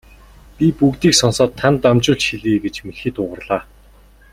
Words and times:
Би 0.57 0.67
бүгдийг 0.79 1.13
сонсоод 1.21 1.51
танд 1.59 1.77
дамжуулж 1.83 2.23
хэлье 2.29 2.55
гэж 2.65 2.75
мэлхий 2.85 3.11
дуугарлаа. 3.15 3.61